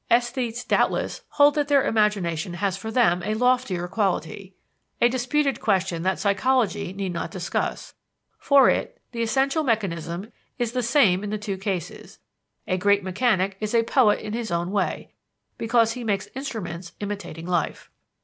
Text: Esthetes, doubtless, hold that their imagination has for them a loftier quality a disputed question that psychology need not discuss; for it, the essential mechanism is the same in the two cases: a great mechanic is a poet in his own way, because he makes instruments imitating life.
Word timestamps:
Esthetes, 0.09 0.63
doubtless, 0.63 1.21
hold 1.29 1.53
that 1.53 1.67
their 1.67 1.83
imagination 1.85 2.55
has 2.55 2.75
for 2.75 2.89
them 2.89 3.21
a 3.21 3.35
loftier 3.35 3.87
quality 3.87 4.55
a 4.99 5.07
disputed 5.07 5.59
question 5.61 6.01
that 6.01 6.17
psychology 6.17 6.91
need 6.91 7.13
not 7.13 7.29
discuss; 7.29 7.93
for 8.39 8.67
it, 8.67 8.99
the 9.11 9.21
essential 9.21 9.61
mechanism 9.63 10.31
is 10.57 10.71
the 10.71 10.81
same 10.81 11.23
in 11.23 11.29
the 11.29 11.37
two 11.37 11.55
cases: 11.55 12.17
a 12.67 12.79
great 12.79 13.03
mechanic 13.03 13.57
is 13.59 13.75
a 13.75 13.83
poet 13.83 14.19
in 14.19 14.33
his 14.33 14.49
own 14.49 14.71
way, 14.71 15.13
because 15.59 15.91
he 15.91 16.03
makes 16.03 16.29
instruments 16.33 16.93
imitating 16.99 17.45
life. 17.45 17.91